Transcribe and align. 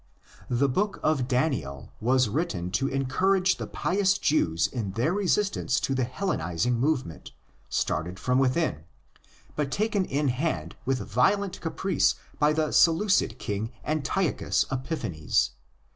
The 0.49 0.67
Book 0.67 0.99
of 1.03 1.27
Daniel 1.27 1.91
was 2.01 2.27
written 2.27 2.71
to 2.71 2.87
encourage 2.87 3.57
the 3.57 3.67
pious 3.67 4.17
Jews 4.17 4.65
in 4.65 4.93
their 4.93 5.13
resistance 5.13 5.79
to 5.81 5.93
the 5.93 6.05
Hellenising 6.05 6.73
movement, 6.79 7.33
started 7.69 8.17
from 8.17 8.39
within, 8.39 8.85
but 9.55 9.69
taken 9.69 10.05
in 10.05 10.29
hand 10.29 10.75
with 10.85 11.01
violent 11.07 11.61
caprice 11.61 12.15
by 12.39 12.51
the 12.51 12.71
Seleucid 12.71 13.37
King 13.37 13.71
Antiochus 13.85 14.65
Epiphanes. 14.71 15.51